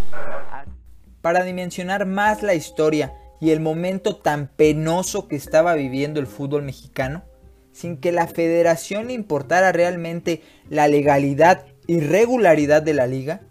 Para 1.22 1.46
dimensionar 1.46 2.06
más 2.06 2.44
la 2.44 2.56
historia 2.56 3.13
y 3.44 3.52
el 3.52 3.60
momento 3.60 4.16
tan 4.16 4.48
penoso 4.48 5.28
que 5.28 5.36
estaba 5.36 5.74
viviendo 5.74 6.22
el 6.22 6.28
fútbol 6.28 6.64
mexicano, 6.64 7.24
sin 7.74 7.98
que 7.98 8.14
la 8.14 8.26
federación 8.26 9.08
le 9.08 9.14
importara 9.14 9.74
realmente 9.74 10.42
la 10.70 10.88
legalidad 10.88 11.66
y 11.86 12.00
regularidad 12.00 12.82
de 12.82 12.94
la 12.94 13.06
liga, 13.06 13.42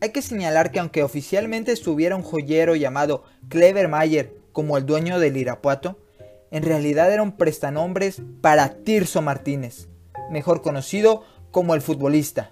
hay 0.00 0.10
que 0.10 0.20
señalar 0.20 0.72
que 0.72 0.80
aunque 0.80 1.04
oficialmente 1.04 1.70
estuviera 1.70 2.16
un 2.16 2.24
joyero 2.24 2.74
llamado 2.74 3.22
Clever 3.48 3.86
Mayer 3.86 4.34
como 4.50 4.78
el 4.78 4.84
dueño 4.84 5.20
del 5.20 5.36
Irapuato, 5.36 5.96
en 6.50 6.64
realidad 6.64 7.12
era 7.12 7.22
un 7.22 7.36
prestanombres 7.36 8.22
para 8.40 8.82
Tirso 8.82 9.22
Martínez, 9.22 9.86
mejor 10.28 10.60
conocido 10.60 11.22
como 11.52 11.76
el 11.76 11.82
futbolista, 11.82 12.50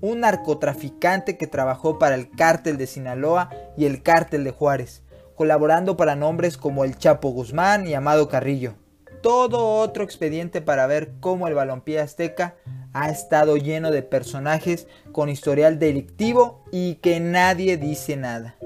un 0.00 0.20
narcotraficante 0.20 1.36
que 1.38 1.48
trabajó 1.48 1.98
para 1.98 2.14
el 2.14 2.30
cártel 2.30 2.76
de 2.76 2.86
Sinaloa 2.86 3.50
y 3.76 3.86
el 3.86 4.04
cártel 4.04 4.44
de 4.44 4.52
Juárez, 4.52 5.02
colaborando 5.36 5.96
para 5.96 6.16
nombres 6.16 6.56
como 6.56 6.84
el 6.84 6.98
Chapo 6.98 7.28
Guzmán 7.28 7.86
y 7.86 7.94
Amado 7.94 8.28
Carrillo. 8.28 8.74
Todo 9.22 9.74
otro 9.74 10.02
expediente 10.02 10.60
para 10.60 10.86
ver 10.86 11.12
cómo 11.20 11.46
el 11.46 11.54
balompié 11.54 12.00
azteca 12.00 12.56
ha 12.92 13.10
estado 13.10 13.56
lleno 13.56 13.90
de 13.90 14.02
personajes 14.02 14.88
con 15.12 15.28
historial 15.28 15.78
delictivo 15.78 16.64
y 16.72 16.96
que 16.96 17.20
nadie 17.20 17.76
dice 17.76 18.16
nada. 18.16 18.56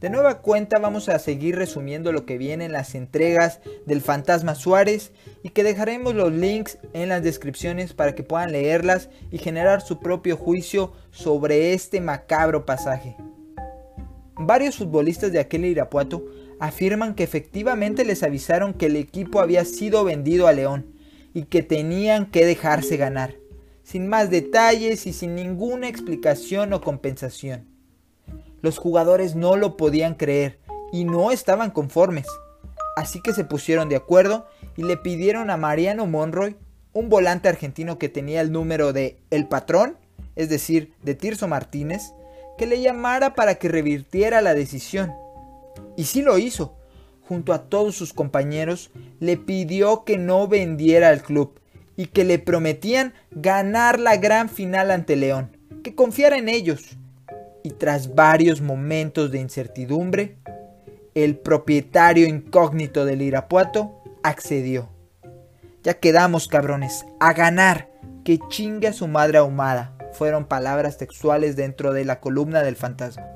De 0.00 0.10
nueva 0.10 0.42
cuenta 0.42 0.80
vamos 0.80 1.08
a 1.08 1.20
seguir 1.20 1.54
resumiendo 1.54 2.10
lo 2.10 2.26
que 2.26 2.36
viene 2.36 2.64
en 2.64 2.72
las 2.72 2.96
entregas 2.96 3.60
del 3.86 4.00
Fantasma 4.00 4.56
Suárez 4.56 5.12
y 5.44 5.50
que 5.50 5.62
dejaremos 5.62 6.16
los 6.16 6.32
links 6.32 6.78
en 6.92 7.08
las 7.08 7.22
descripciones 7.22 7.94
para 7.94 8.16
que 8.16 8.24
puedan 8.24 8.50
leerlas 8.50 9.10
y 9.30 9.38
generar 9.38 9.80
su 9.80 10.00
propio 10.00 10.36
juicio 10.36 10.92
sobre 11.12 11.72
este 11.72 12.00
macabro 12.00 12.66
pasaje. 12.66 13.16
Varios 14.44 14.76
futbolistas 14.76 15.30
de 15.30 15.38
aquel 15.38 15.64
Irapuato 15.64 16.24
afirman 16.58 17.14
que 17.14 17.22
efectivamente 17.22 18.04
les 18.04 18.22
avisaron 18.24 18.74
que 18.74 18.86
el 18.86 18.96
equipo 18.96 19.40
había 19.40 19.64
sido 19.64 20.02
vendido 20.04 20.48
a 20.48 20.52
León 20.52 20.94
y 21.32 21.44
que 21.44 21.62
tenían 21.62 22.26
que 22.26 22.44
dejarse 22.44 22.96
ganar, 22.96 23.36
sin 23.84 24.08
más 24.08 24.30
detalles 24.30 25.06
y 25.06 25.12
sin 25.12 25.36
ninguna 25.36 25.88
explicación 25.88 26.72
o 26.72 26.80
compensación. 26.80 27.68
Los 28.62 28.78
jugadores 28.78 29.36
no 29.36 29.56
lo 29.56 29.76
podían 29.76 30.14
creer 30.14 30.58
y 30.92 31.04
no 31.04 31.30
estaban 31.30 31.70
conformes. 31.70 32.26
Así 32.96 33.20
que 33.22 33.32
se 33.32 33.44
pusieron 33.44 33.88
de 33.88 33.96
acuerdo 33.96 34.46
y 34.76 34.82
le 34.82 34.96
pidieron 34.96 35.50
a 35.50 35.56
Mariano 35.56 36.06
Monroy, 36.06 36.56
un 36.92 37.08
volante 37.08 37.48
argentino 37.48 37.98
que 37.98 38.08
tenía 38.08 38.40
el 38.40 38.52
número 38.52 38.92
de 38.92 39.18
El 39.30 39.46
Patrón, 39.46 39.98
es 40.34 40.48
decir, 40.48 40.92
de 41.02 41.14
Tirso 41.14 41.48
Martínez, 41.48 42.12
que 42.58 42.66
le 42.66 42.80
llamara 42.80 43.34
para 43.34 43.56
que 43.56 43.68
revirtiera 43.68 44.40
la 44.42 44.54
decisión. 44.54 45.12
Y 45.96 46.04
sí 46.04 46.22
lo 46.22 46.38
hizo. 46.38 46.76
Junto 47.28 47.52
a 47.52 47.64
todos 47.64 47.96
sus 47.96 48.12
compañeros, 48.12 48.90
le 49.20 49.36
pidió 49.36 50.04
que 50.04 50.18
no 50.18 50.48
vendiera 50.48 51.08
al 51.08 51.22
club 51.22 51.58
y 51.96 52.06
que 52.06 52.24
le 52.24 52.38
prometían 52.38 53.14
ganar 53.30 54.00
la 54.00 54.16
gran 54.16 54.48
final 54.48 54.90
ante 54.90 55.16
León, 55.16 55.56
que 55.82 55.94
confiara 55.94 56.36
en 56.36 56.48
ellos 56.48 56.96
y 57.62 57.70
tras 57.70 58.14
varios 58.14 58.60
momentos 58.60 59.30
de 59.30 59.40
incertidumbre, 59.40 60.36
el 61.14 61.36
propietario 61.36 62.26
incógnito 62.26 63.04
del 63.04 63.22
Irapuato 63.22 64.02
accedió. 64.22 64.88
Ya 65.82 65.94
quedamos, 65.94 66.48
cabrones, 66.48 67.04
a 67.20 67.32
ganar, 67.32 67.88
que 68.24 68.38
chingue 68.48 68.88
a 68.88 68.92
su 68.92 69.08
madre 69.08 69.38
ahumada, 69.38 69.96
fueron 70.12 70.46
palabras 70.46 70.98
textuales 70.98 71.56
dentro 71.56 71.92
de 71.92 72.04
la 72.04 72.20
columna 72.20 72.62
del 72.62 72.76
fantasma. 72.76 73.26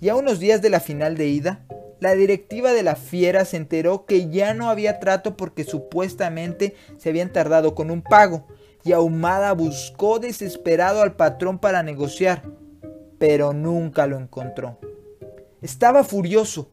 Y 0.00 0.08
a 0.08 0.16
unos 0.16 0.38
días 0.38 0.62
de 0.62 0.70
la 0.70 0.80
final 0.80 1.16
de 1.16 1.26
ida, 1.28 1.66
la 2.00 2.14
directiva 2.14 2.72
de 2.72 2.82
la 2.82 2.96
fiera 2.96 3.44
se 3.44 3.56
enteró 3.56 4.04
que 4.04 4.28
ya 4.28 4.52
no 4.52 4.68
había 4.68 5.00
trato 5.00 5.36
porque 5.36 5.64
supuestamente 5.64 6.74
se 6.98 7.08
habían 7.08 7.32
tardado 7.32 7.74
con 7.74 7.90
un 7.90 8.02
pago, 8.02 8.46
y 8.84 8.92
Ahumada 8.92 9.52
buscó 9.52 10.20
desesperado 10.20 11.02
al 11.02 11.16
patrón 11.16 11.58
para 11.58 11.82
negociar, 11.82 12.42
pero 13.18 13.52
nunca 13.52 14.06
lo 14.06 14.18
encontró. 14.18 14.78
Estaba 15.62 16.04
furioso. 16.04 16.70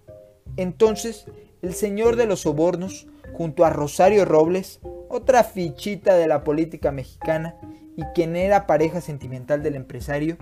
Entonces, 0.57 1.25
el 1.63 1.73
señor 1.73 2.15
de 2.15 2.27
los 2.27 2.41
sobornos, 2.41 3.07
junto 3.33 3.65
a 3.65 3.71
Rosario 3.71 4.25
Robles, 4.25 4.79
otra 5.09 5.43
fichita 5.43 6.15
de 6.15 6.27
la 6.27 6.43
política 6.43 6.91
mexicana 6.91 7.55
y 7.95 8.03
quien 8.15 8.35
era 8.35 8.67
pareja 8.67 9.01
sentimental 9.01 9.61
del 9.63 9.75
empresario, 9.75 10.37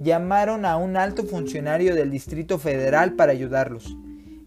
llamaron 0.00 0.64
a 0.64 0.76
un 0.76 0.96
alto 0.96 1.24
funcionario 1.24 1.94
del 1.94 2.10
Distrito 2.10 2.58
Federal 2.58 3.14
para 3.14 3.32
ayudarlos. 3.32 3.96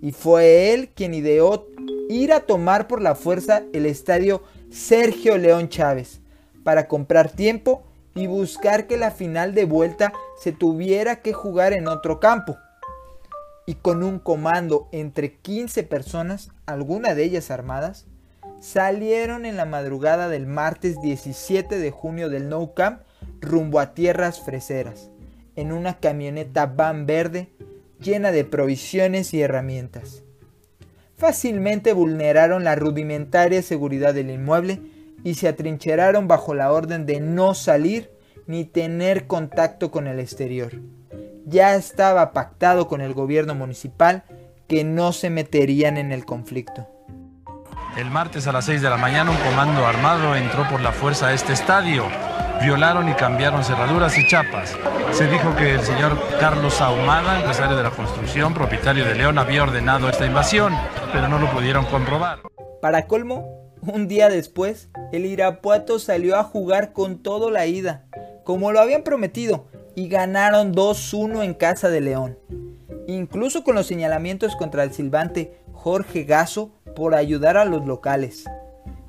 Y 0.02 0.12
fue 0.12 0.74
él 0.74 0.90
quien 0.94 1.14
ideó 1.14 1.68
ir 2.10 2.34
a 2.34 2.42
tomar 2.42 2.88
por 2.88 3.02
la 3.02 3.16
fuerza 3.16 3.64
el 3.74 3.86
estadio 3.86 4.44
Sergio 4.70 5.38
León 5.38 5.70
Chávez 5.70 6.22
para 6.64 6.88
comprar 6.88 7.30
tiempo 7.32 7.84
y 8.14 8.28
buscar 8.28 8.88
que 8.88 8.98
la 8.98 9.12
final 9.12 9.54
de 9.54 9.66
vuelta 9.66 10.14
se 10.40 10.52
tuviera 10.52 11.22
que 11.22 11.34
jugar 11.34 11.74
en 11.74 11.88
otro 11.88 12.20
campo. 12.20 12.58
Y 13.66 13.76
con 13.76 14.04
un 14.04 14.20
comando 14.20 14.88
entre 14.92 15.38
15 15.38 15.84
personas, 15.84 16.52
algunas 16.66 17.16
de 17.16 17.24
ellas 17.24 17.52
armadas, 17.52 18.06
salieron 18.66 19.46
en 19.46 19.58
la 19.58 19.66
madrugada 19.66 20.28
del 20.28 20.48
martes 20.48 21.00
17 21.00 21.78
de 21.78 21.92
junio 21.92 22.30
del 22.30 22.50
No 22.50 22.74
Camp 22.74 23.02
rumbo 23.40 23.80
a 23.80 23.94
tierras 23.94 24.42
freseras, 24.42 25.12
en 25.56 25.72
una 25.72 26.00
camioneta 26.00 26.66
van 26.66 27.06
verde 27.06 27.52
llena 28.00 28.32
de 28.32 28.44
provisiones 28.44 29.36
y 29.36 29.42
herramientas. 29.42 30.24
Fácilmente 31.16 31.94
vulneraron 31.94 32.64
la 32.64 32.76
rudimentaria 32.76 33.62
seguridad 33.62 34.16
del 34.16 34.32
inmueble 34.32 34.82
y 35.24 35.36
se 35.36 35.48
atrincheraron 35.48 36.28
bajo 36.28 36.56
la 36.56 36.72
orden 36.72 37.06
de 37.06 37.20
no 37.20 37.54
salir 37.54 38.10
ni 38.48 38.66
tener 38.66 39.28
contacto 39.28 39.92
con 39.92 40.08
el 40.08 40.20
exterior. 40.20 40.82
Ya 41.46 41.76
estaba 41.76 42.34
pactado 42.34 42.88
con 42.88 43.02
el 43.02 43.14
gobierno 43.14 43.54
municipal 43.54 44.24
que 44.68 44.84
no 44.84 45.14
se 45.14 45.30
meterían 45.30 45.98
en 45.98 46.12
el 46.12 46.26
conflicto. 46.26 46.95
El 47.96 48.12
martes 48.12 48.46
a 48.46 48.52
las 48.52 48.66
6 48.66 48.82
de 48.82 48.90
la 48.90 48.98
mañana 48.98 49.32
un 49.32 49.38
comando 49.38 49.88
armado 49.88 50.36
entró 50.36 50.68
por 50.68 50.82
la 50.82 50.92
fuerza 50.92 51.28
a 51.28 51.34
este 51.34 51.54
estadio. 51.54 52.04
Violaron 52.62 53.08
y 53.08 53.14
cambiaron 53.14 53.64
cerraduras 53.64 54.18
y 54.18 54.28
chapas. 54.28 54.76
Se 55.14 55.28
dijo 55.28 55.56
que 55.56 55.76
el 55.76 55.82
señor 55.82 56.18
Carlos 56.38 56.82
Ahumada, 56.82 57.38
empresario 57.38 57.78
de 57.78 57.84
la 57.84 57.92
construcción, 57.92 58.54
propietario 58.54 59.06
de 59.06 59.16
León, 59.16 59.38
había 59.38 59.64
ordenado 59.64 60.10
esta 60.10 60.26
invasión, 60.26 60.74
pero 61.14 61.30
no 61.30 61.40
lo 61.40 61.50
pudieron 61.52 61.86
comprobar. 61.86 62.40
Para 62.82 63.08
colmo, 63.08 63.48
un 63.82 64.10
día 64.10 64.28
después, 64.28 64.90
el 65.14 65.26
Irapuato 65.26 65.98
salió 65.98 66.38
a 66.38 66.44
jugar 66.44 66.92
con 66.92 67.24
todo 67.24 67.50
la 67.50 67.66
ida, 67.66 68.08
como 68.44 68.74
lo 68.74 68.82
habían 68.82 69.04
prometido, 69.04 69.68
y 69.96 70.10
ganaron 70.10 70.74
2-1 70.76 71.46
en 71.46 71.54
casa 71.54 71.88
de 71.88 72.02
León. 72.02 72.38
Incluso 73.08 73.64
con 73.64 73.76
los 73.76 73.88
señalamientos 73.88 74.58
contra 74.58 74.84
el 74.84 74.92
silbante 74.92 75.62
Jorge 75.72 76.26
Gaso 76.26 76.74
por 76.96 77.14
ayudar 77.16 77.58
a 77.58 77.66
los 77.66 77.86
locales. 77.86 78.46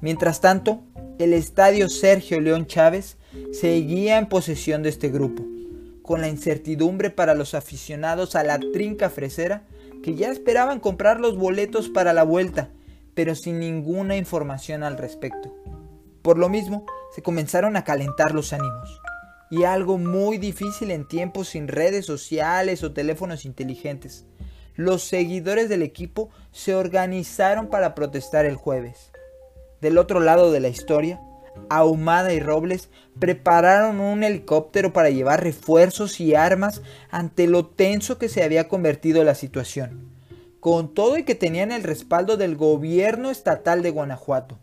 Mientras 0.00 0.40
tanto, 0.40 0.82
el 1.18 1.32
estadio 1.32 1.88
Sergio 1.88 2.40
León 2.40 2.66
Chávez 2.66 3.16
seguía 3.52 4.18
en 4.18 4.28
posesión 4.28 4.82
de 4.82 4.90
este 4.90 5.08
grupo, 5.08 5.44
con 6.02 6.20
la 6.20 6.28
incertidumbre 6.28 7.10
para 7.10 7.34
los 7.34 7.54
aficionados 7.54 8.36
a 8.36 8.44
la 8.44 8.58
trinca 8.58 9.08
fresera 9.08 9.62
que 10.02 10.14
ya 10.14 10.30
esperaban 10.30 10.80
comprar 10.80 11.20
los 11.20 11.36
boletos 11.36 11.88
para 11.88 12.12
la 12.12 12.22
vuelta 12.22 12.70
pero 13.16 13.34
sin 13.34 13.58
ninguna 13.58 14.16
información 14.16 14.82
al 14.84 14.98
respecto. 14.98 15.56
Por 16.20 16.36
lo 16.38 16.50
mismo, 16.50 16.84
se 17.14 17.22
comenzaron 17.22 17.74
a 17.76 17.82
calentar 17.82 18.32
los 18.32 18.52
ánimos. 18.52 19.00
y 19.48 19.62
algo 19.62 19.96
muy 19.96 20.38
difícil 20.38 20.90
en 20.90 21.06
tiempos 21.06 21.50
sin 21.50 21.68
redes 21.68 22.04
sociales 22.04 22.82
o 22.82 22.92
teléfonos 22.92 23.44
inteligentes. 23.44 24.26
Los 24.76 25.02
seguidores 25.02 25.68
del 25.68 25.82
equipo 25.82 26.28
se 26.52 26.74
organizaron 26.74 27.68
para 27.68 27.94
protestar 27.94 28.44
el 28.44 28.56
jueves. 28.56 29.10
Del 29.80 29.96
otro 29.96 30.20
lado 30.20 30.52
de 30.52 30.60
la 30.60 30.68
historia, 30.68 31.20
Ahumada 31.70 32.34
y 32.34 32.40
Robles 32.40 32.90
prepararon 33.18 34.00
un 34.00 34.22
helicóptero 34.22 34.92
para 34.92 35.08
llevar 35.08 35.42
refuerzos 35.42 36.20
y 36.20 36.34
armas 36.34 36.82
ante 37.10 37.46
lo 37.46 37.66
tenso 37.66 38.18
que 38.18 38.28
se 38.28 38.42
había 38.42 38.68
convertido 38.68 39.24
la 39.24 39.34
situación, 39.34 40.10
con 40.60 40.92
todo 40.92 41.16
y 41.16 41.24
que 41.24 41.34
tenían 41.34 41.72
el 41.72 41.82
respaldo 41.82 42.36
del 42.36 42.56
gobierno 42.56 43.30
estatal 43.30 43.82
de 43.82 43.90
Guanajuato. 43.90 44.58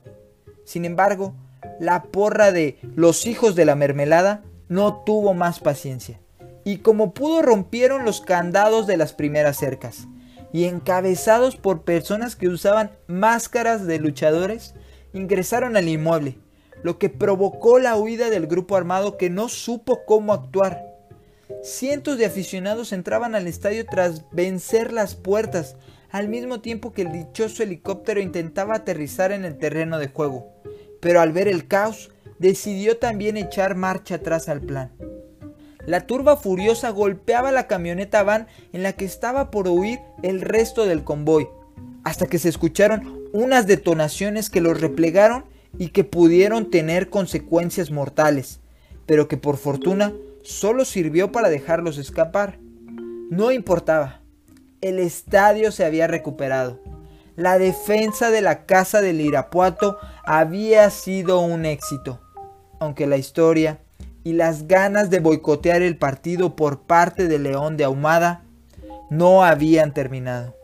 Sin 0.63 0.85
embargo, 0.85 1.33
la 1.79 2.03
porra 2.03 2.51
de 2.51 2.77
los 2.95 3.25
hijos 3.25 3.55
de 3.55 3.65
la 3.65 3.75
mermelada 3.75 4.43
no 4.69 5.03
tuvo 5.03 5.33
más 5.33 5.59
paciencia, 5.59 6.19
y 6.63 6.77
como 6.77 7.13
pudo 7.13 7.41
rompieron 7.41 8.05
los 8.05 8.21
candados 8.21 8.87
de 8.87 8.97
las 8.97 9.13
primeras 9.13 9.57
cercas, 9.57 10.07
y 10.51 10.65
encabezados 10.65 11.55
por 11.55 11.83
personas 11.83 12.35
que 12.35 12.47
usaban 12.47 12.91
máscaras 13.07 13.85
de 13.85 13.99
luchadores, 13.99 14.75
ingresaron 15.13 15.75
al 15.77 15.89
inmueble, 15.89 16.37
lo 16.83 16.99
que 16.99 17.09
provocó 17.09 17.79
la 17.79 17.95
huida 17.95 18.29
del 18.29 18.47
grupo 18.47 18.75
armado 18.75 19.17
que 19.17 19.29
no 19.29 19.49
supo 19.49 20.05
cómo 20.05 20.33
actuar. 20.33 20.85
Cientos 21.63 22.17
de 22.17 22.25
aficionados 22.25 22.91
entraban 22.91 23.35
al 23.35 23.47
estadio 23.47 23.85
tras 23.85 24.23
vencer 24.31 24.91
las 24.91 25.15
puertas, 25.15 25.75
al 26.09 26.27
mismo 26.27 26.61
tiempo 26.61 26.93
que 26.93 27.03
el 27.03 27.11
dichoso 27.11 27.63
helicóptero 27.63 28.19
intentaba 28.19 28.75
aterrizar 28.75 29.31
en 29.31 29.45
el 29.45 29.57
terreno 29.57 29.97
de 29.97 30.07
juego. 30.07 30.53
Pero 30.99 31.21
al 31.21 31.31
ver 31.31 31.47
el 31.47 31.67
caos, 31.67 32.11
decidió 32.37 32.97
también 32.97 33.37
echar 33.37 33.75
marcha 33.75 34.15
atrás 34.15 34.49
al 34.49 34.61
plan. 34.61 34.91
La 35.85 36.07
turba 36.07 36.37
furiosa 36.37 36.89
golpeaba 36.91 37.51
la 37.51 37.67
camioneta 37.67 38.23
van 38.23 38.47
en 38.71 38.83
la 38.83 38.93
que 38.93 39.03
estaba 39.03 39.51
por 39.51 39.67
huir 39.67 39.99
el 40.21 40.41
resto 40.41 40.85
del 40.85 41.03
convoy, 41.03 41.47
hasta 42.03 42.25
que 42.25 42.39
se 42.39 42.49
escucharon 42.49 43.21
unas 43.33 43.67
detonaciones 43.67 44.49
que 44.49 44.61
los 44.61 44.79
replegaron 44.79 45.43
y 45.77 45.89
que 45.89 46.03
pudieron 46.03 46.69
tener 46.69 47.09
consecuencias 47.09 47.91
mortales, 47.91 48.61
pero 49.05 49.27
que 49.27 49.37
por 49.37 49.57
fortuna 49.57 50.13
solo 50.41 50.85
sirvió 50.85 51.31
para 51.31 51.49
dejarlos 51.49 51.97
escapar. 51.97 52.59
No 53.29 53.51
importaba, 53.51 54.21
el 54.81 54.99
estadio 54.99 55.71
se 55.71 55.83
había 55.83 56.07
recuperado. 56.07 56.79
La 57.35 57.57
defensa 57.57 58.29
de 58.29 58.41
la 58.41 58.65
casa 58.65 59.01
del 59.01 59.19
Irapuato 59.19 59.97
había 60.23 60.89
sido 60.91 61.39
un 61.39 61.65
éxito, 61.65 62.21
aunque 62.79 63.07
la 63.07 63.17
historia 63.17 63.79
y 64.23 64.33
las 64.33 64.67
ganas 64.67 65.09
de 65.09 65.19
boicotear 65.19 65.81
el 65.81 65.97
partido 65.97 66.55
por 66.55 66.81
parte 66.81 67.27
de 67.27 67.39
León 67.39 67.77
de 67.77 67.83
Ahumada 67.83 68.43
no 69.09 69.43
habían 69.43 69.93
terminado. 69.93 70.55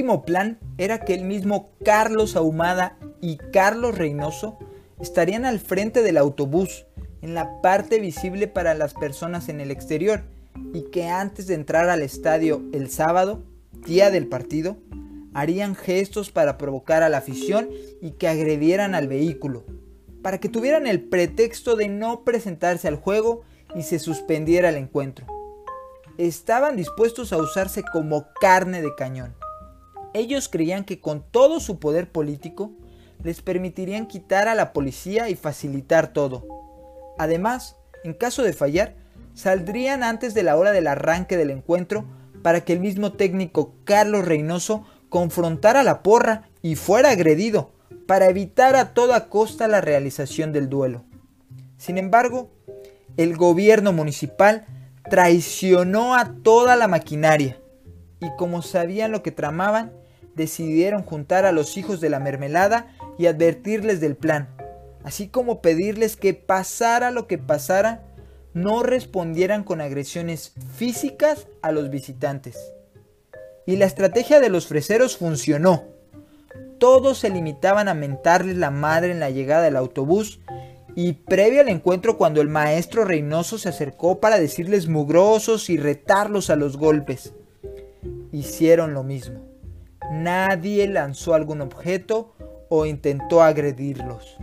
Último 0.00 0.24
plan 0.24 0.58
era 0.78 1.00
que 1.00 1.12
el 1.12 1.24
mismo 1.24 1.72
Carlos 1.84 2.34
Ahumada 2.34 2.96
y 3.20 3.36
Carlos 3.36 3.98
Reynoso 3.98 4.58
estarían 4.98 5.44
al 5.44 5.60
frente 5.60 6.02
del 6.02 6.16
autobús, 6.16 6.86
en 7.20 7.34
la 7.34 7.60
parte 7.60 8.00
visible 8.00 8.48
para 8.48 8.72
las 8.72 8.94
personas 8.94 9.50
en 9.50 9.60
el 9.60 9.70
exterior, 9.70 10.22
y 10.72 10.84
que 10.84 11.08
antes 11.08 11.46
de 11.46 11.52
entrar 11.52 11.90
al 11.90 12.00
estadio 12.00 12.62
el 12.72 12.88
sábado, 12.88 13.42
día 13.84 14.10
del 14.10 14.26
partido, 14.26 14.78
harían 15.34 15.74
gestos 15.74 16.30
para 16.30 16.56
provocar 16.56 17.02
a 17.02 17.10
la 17.10 17.18
afición 17.18 17.68
y 18.00 18.12
que 18.12 18.26
agredieran 18.26 18.94
al 18.94 19.06
vehículo, 19.06 19.66
para 20.22 20.38
que 20.38 20.48
tuvieran 20.48 20.86
el 20.86 21.02
pretexto 21.02 21.76
de 21.76 21.88
no 21.88 22.24
presentarse 22.24 22.88
al 22.88 22.96
juego 22.96 23.42
y 23.74 23.82
se 23.82 23.98
suspendiera 23.98 24.70
el 24.70 24.76
encuentro. 24.76 25.26
Estaban 26.16 26.76
dispuestos 26.76 27.34
a 27.34 27.36
usarse 27.36 27.82
como 27.92 28.28
carne 28.40 28.80
de 28.80 28.94
cañón. 28.94 29.34
Ellos 30.12 30.48
creían 30.48 30.84
que 30.84 31.00
con 31.00 31.22
todo 31.22 31.60
su 31.60 31.78
poder 31.78 32.10
político 32.10 32.72
les 33.22 33.42
permitirían 33.42 34.06
quitar 34.06 34.48
a 34.48 34.54
la 34.54 34.72
policía 34.72 35.28
y 35.28 35.34
facilitar 35.34 36.12
todo. 36.12 36.46
Además, 37.18 37.76
en 38.02 38.14
caso 38.14 38.42
de 38.42 38.52
fallar, 38.52 38.94
saldrían 39.34 40.02
antes 40.02 40.34
de 40.34 40.42
la 40.42 40.56
hora 40.56 40.72
del 40.72 40.86
arranque 40.86 41.36
del 41.36 41.50
encuentro 41.50 42.04
para 42.42 42.64
que 42.64 42.72
el 42.72 42.80
mismo 42.80 43.12
técnico 43.12 43.74
Carlos 43.84 44.24
Reynoso 44.24 44.84
confrontara 45.08 45.80
a 45.80 45.84
la 45.84 46.02
porra 46.02 46.48
y 46.62 46.76
fuera 46.76 47.10
agredido, 47.10 47.72
para 48.06 48.28
evitar 48.28 48.74
a 48.74 48.92
toda 48.92 49.28
costa 49.28 49.68
la 49.68 49.80
realización 49.80 50.52
del 50.52 50.68
duelo. 50.68 51.04
Sin 51.76 51.96
embargo, 51.96 52.50
el 53.16 53.36
gobierno 53.36 53.92
municipal 53.92 54.66
traicionó 55.08 56.14
a 56.16 56.34
toda 56.42 56.76
la 56.76 56.88
maquinaria 56.88 57.60
y 58.20 58.28
como 58.36 58.62
sabían 58.62 59.12
lo 59.12 59.22
que 59.22 59.30
tramaban, 59.30 59.92
decidieron 60.34 61.02
juntar 61.02 61.44
a 61.44 61.52
los 61.52 61.76
hijos 61.76 62.00
de 62.00 62.10
la 62.10 62.20
mermelada 62.20 62.94
y 63.18 63.26
advertirles 63.26 64.00
del 64.00 64.16
plan, 64.16 64.48
así 65.04 65.28
como 65.28 65.60
pedirles 65.60 66.16
que 66.16 66.34
pasara 66.34 67.10
lo 67.10 67.26
que 67.26 67.38
pasara, 67.38 68.02
no 68.54 68.82
respondieran 68.82 69.62
con 69.62 69.80
agresiones 69.80 70.54
físicas 70.74 71.46
a 71.62 71.72
los 71.72 71.90
visitantes. 71.90 72.58
Y 73.66 73.76
la 73.76 73.84
estrategia 73.84 74.40
de 74.40 74.48
los 74.48 74.66
freseros 74.66 75.16
funcionó. 75.16 75.84
Todos 76.78 77.18
se 77.18 77.30
limitaban 77.30 77.88
a 77.88 77.94
mentarles 77.94 78.56
la 78.56 78.70
madre 78.70 79.12
en 79.12 79.20
la 79.20 79.30
llegada 79.30 79.62
del 79.62 79.76
autobús 79.76 80.40
y 80.96 81.12
previo 81.12 81.60
al 81.60 81.68
encuentro 81.68 82.16
cuando 82.16 82.40
el 82.40 82.48
maestro 82.48 83.04
Reynoso 83.04 83.58
se 83.58 83.68
acercó 83.68 84.18
para 84.18 84.38
decirles 84.38 84.88
mugrosos 84.88 85.70
y 85.70 85.76
retarlos 85.76 86.50
a 86.50 86.56
los 86.56 86.76
golpes. 86.76 87.34
Hicieron 88.32 88.94
lo 88.94 89.04
mismo 89.04 89.49
nadie 90.10 90.86
lanzó 90.88 91.34
algún 91.34 91.60
objeto 91.60 92.34
o 92.68 92.86
intentó 92.86 93.42
agredirlos. 93.42 94.38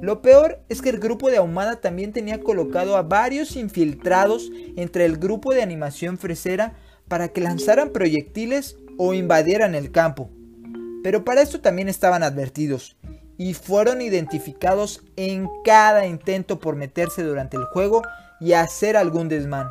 Lo 0.00 0.20
peor 0.20 0.60
es 0.68 0.82
que 0.82 0.90
el 0.90 0.98
grupo 0.98 1.30
de 1.30 1.38
Ahumada 1.38 1.80
también 1.80 2.12
tenía 2.12 2.40
colocado 2.40 2.96
a 2.96 3.02
varios 3.02 3.56
infiltrados 3.56 4.50
entre 4.76 5.06
el 5.06 5.16
grupo 5.16 5.54
de 5.54 5.62
animación 5.62 6.18
fresera 6.18 6.74
para 7.08 7.28
que 7.28 7.40
lanzaran 7.40 7.90
proyectiles 7.90 8.76
o 8.98 9.14
invadieran 9.14 9.74
el 9.74 9.90
campo. 9.90 10.30
Pero 11.02 11.24
para 11.24 11.42
esto 11.42 11.60
también 11.60 11.88
estaban 11.88 12.22
advertidos 12.22 12.96
y 13.38 13.54
fueron 13.54 14.00
identificados 14.00 15.02
en 15.16 15.48
cada 15.64 16.06
intento 16.06 16.60
por 16.60 16.76
meterse 16.76 17.22
durante 17.22 17.56
el 17.56 17.64
juego 17.64 18.02
y 18.40 18.52
hacer 18.52 18.96
algún 18.96 19.28
desmán. 19.28 19.68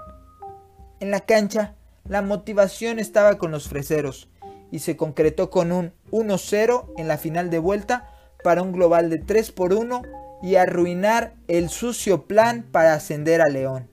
En 0.99 1.12
la 1.12 1.19
cancha, 1.19 1.75
la 2.07 2.21
motivación 2.21 2.99
estaba 2.99 3.38
con 3.38 3.51
los 3.51 3.69
freseros, 3.69 4.29
y 4.73 4.79
se 4.79 4.97
concretó 4.97 5.51
con 5.51 5.71
un 5.71 5.93
1-0 6.09 6.93
en 6.97 7.07
la 7.07 7.19
final 7.19 7.51
de 7.51 7.59
vuelta 7.59 8.09
para 8.43 8.63
un 8.63 8.71
global 8.71 9.12
de 9.12 9.19
3 9.19 9.51
por 9.51 9.71
1 9.71 10.01
y 10.41 10.55
arruinar 10.55 11.36
el 11.47 11.69
sucio 11.69 12.25
plan 12.25 12.65
para 12.71 12.95
ascender 12.95 13.39
a 13.41 13.49
León. 13.49 13.88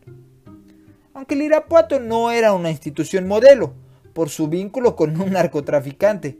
Aunque 1.12 1.34
el 1.34 1.42
Irapuato 1.42 2.00
no 2.00 2.30
era 2.30 2.54
una 2.54 2.70
institución 2.70 3.28
modelo 3.28 3.74
por 4.14 4.30
su 4.30 4.48
vínculo 4.48 4.96
con 4.96 5.20
un 5.20 5.32
narcotraficante, 5.32 6.38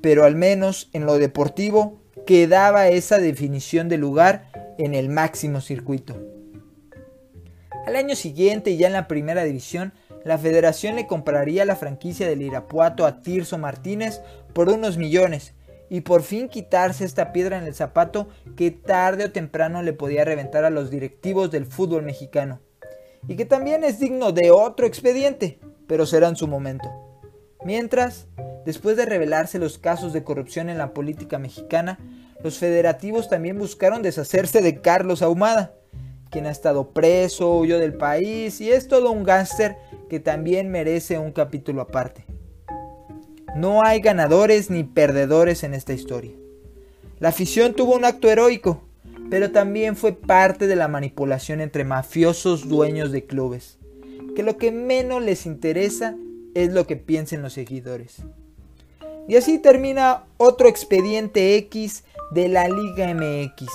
pero 0.00 0.24
al 0.24 0.36
menos 0.36 0.88
en 0.94 1.04
lo 1.04 1.18
deportivo 1.18 2.00
quedaba 2.26 2.88
esa 2.88 3.18
definición 3.18 3.90
de 3.90 3.98
lugar 3.98 4.74
en 4.78 4.94
el 4.94 5.10
máximo 5.10 5.60
circuito. 5.60 6.16
Al 7.86 7.94
año 7.94 8.16
siguiente, 8.16 8.78
ya 8.78 8.86
en 8.86 8.94
la 8.94 9.06
primera 9.06 9.44
división, 9.44 9.92
la 10.26 10.38
federación 10.38 10.96
le 10.96 11.06
compraría 11.06 11.64
la 11.64 11.76
franquicia 11.76 12.28
del 12.28 12.42
Irapuato 12.42 13.06
a 13.06 13.22
Tirso 13.22 13.58
Martínez 13.58 14.20
por 14.54 14.68
unos 14.68 14.96
millones 14.96 15.54
y 15.88 16.00
por 16.00 16.24
fin 16.24 16.48
quitarse 16.48 17.04
esta 17.04 17.30
piedra 17.30 17.58
en 17.58 17.64
el 17.64 17.76
zapato 17.76 18.26
que 18.56 18.72
tarde 18.72 19.26
o 19.26 19.30
temprano 19.30 19.84
le 19.84 19.92
podía 19.92 20.24
reventar 20.24 20.64
a 20.64 20.70
los 20.70 20.90
directivos 20.90 21.52
del 21.52 21.64
fútbol 21.64 22.02
mexicano. 22.02 22.58
Y 23.28 23.36
que 23.36 23.44
también 23.44 23.84
es 23.84 24.00
digno 24.00 24.32
de 24.32 24.50
otro 24.50 24.84
expediente, 24.84 25.60
pero 25.86 26.06
será 26.06 26.26
en 26.26 26.34
su 26.34 26.48
momento. 26.48 26.90
Mientras, 27.64 28.26
después 28.64 28.96
de 28.96 29.06
revelarse 29.06 29.60
los 29.60 29.78
casos 29.78 30.12
de 30.12 30.24
corrupción 30.24 30.68
en 30.70 30.78
la 30.78 30.92
política 30.92 31.38
mexicana, 31.38 32.00
los 32.42 32.58
federativos 32.58 33.28
también 33.28 33.60
buscaron 33.60 34.02
deshacerse 34.02 34.60
de 34.60 34.80
Carlos 34.80 35.22
Ahumada, 35.22 35.76
quien 36.32 36.46
ha 36.46 36.50
estado 36.50 36.90
preso, 36.90 37.56
huyó 37.58 37.78
del 37.78 37.94
país 37.94 38.60
y 38.60 38.72
es 38.72 38.88
todo 38.88 39.12
un 39.12 39.22
gángster 39.22 39.76
que 40.08 40.20
también 40.20 40.70
merece 40.70 41.18
un 41.18 41.32
capítulo 41.32 41.82
aparte. 41.82 42.24
No 43.56 43.82
hay 43.82 44.00
ganadores 44.00 44.70
ni 44.70 44.84
perdedores 44.84 45.64
en 45.64 45.74
esta 45.74 45.92
historia. 45.92 46.32
La 47.18 47.30
afición 47.30 47.74
tuvo 47.74 47.96
un 47.96 48.04
acto 48.04 48.28
heroico, 48.28 48.82
pero 49.30 49.50
también 49.50 49.96
fue 49.96 50.12
parte 50.12 50.66
de 50.66 50.76
la 50.76 50.88
manipulación 50.88 51.60
entre 51.60 51.84
mafiosos 51.84 52.68
dueños 52.68 53.12
de 53.12 53.24
clubes, 53.24 53.78
que 54.34 54.42
lo 54.42 54.58
que 54.58 54.72
menos 54.72 55.22
les 55.22 55.46
interesa 55.46 56.16
es 56.54 56.72
lo 56.72 56.86
que 56.86 56.96
piensen 56.96 57.42
los 57.42 57.54
seguidores. 57.54 58.22
Y 59.28 59.36
así 59.36 59.58
termina 59.58 60.24
otro 60.36 60.68
expediente 60.68 61.56
X 61.56 62.04
de 62.32 62.48
la 62.48 62.68
Liga 62.68 63.12
MX. 63.12 63.70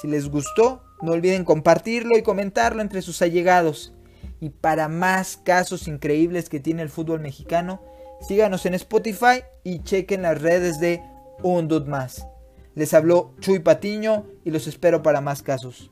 Si 0.00 0.08
les 0.08 0.28
gustó, 0.28 0.82
no 1.02 1.12
olviden 1.12 1.44
compartirlo 1.44 2.16
y 2.16 2.22
comentarlo 2.22 2.82
entre 2.82 3.02
sus 3.02 3.22
allegados. 3.22 3.92
Y 4.40 4.50
para 4.50 4.88
más 4.88 5.36
casos 5.36 5.88
increíbles 5.88 6.48
que 6.48 6.60
tiene 6.60 6.82
el 6.82 6.90
fútbol 6.90 7.20
mexicano, 7.20 7.82
síganos 8.20 8.66
en 8.66 8.74
Spotify 8.74 9.42
y 9.64 9.82
chequen 9.82 10.22
las 10.22 10.40
redes 10.40 10.80
de 10.80 11.02
Un 11.42 11.68
Dud 11.68 11.86
Más. 11.86 12.26
Les 12.74 12.94
habló 12.94 13.34
Chuy 13.40 13.58
Patiño 13.58 14.26
y 14.44 14.50
los 14.50 14.66
espero 14.66 15.02
para 15.02 15.20
más 15.20 15.42
casos. 15.42 15.90